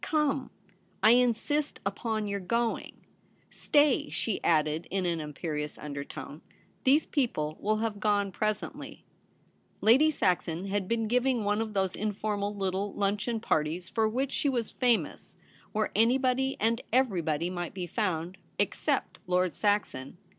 Come, 0.03 0.49
I 1.03 1.11
insist 1.11 1.79
upon 1.85 2.27
your 2.27 2.39
going. 2.39 3.05
Stay,' 3.51 4.09
she 4.09 4.43
added 4.43 4.87
in 4.89 5.05
an 5.05 5.21
im 5.21 5.31
perious 5.31 5.77
undertone.' 5.77 6.41
These 6.85 7.05
people 7.05 7.55
will 7.59 7.77
have 7.85 7.99
gone 7.99 8.31
presently.' 8.31 9.05
Lady 9.79 10.09
Saxon 10.09 10.65
had 10.65 10.87
been 10.87 11.07
giving 11.07 11.43
one 11.43 11.61
of 11.61 11.75
those 11.75 11.95
informal 11.95 12.55
little 12.55 12.91
luncheon 12.95 13.39
parties 13.39 13.91
for 13.91 14.09
which 14.09 14.31
she 14.31 14.49
was 14.49 14.71
famous, 14.71 15.37
where 15.71 15.91
anybody 15.95 16.57
and 16.59 16.81
everybody 16.91 17.51
might 17.51 17.75
be 17.75 17.85
found— 17.85 18.39
except 18.67 19.19
Lord 19.27 19.53
Saxon. 19.53 20.17